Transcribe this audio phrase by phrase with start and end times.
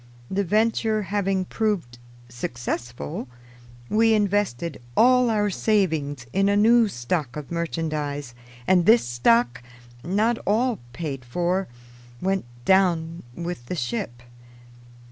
[0.31, 3.27] The venture having proved successful,
[3.87, 8.33] we invested all our savings in a new stock of merchandise,
[8.65, 9.61] and this stock,
[10.03, 11.67] not all paid for,
[12.19, 14.23] went down with the ship.